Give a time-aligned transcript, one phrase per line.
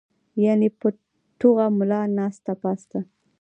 [0.45, 0.87] يعني پۀ
[1.39, 2.99] ټوغه ملا ناسته پاسته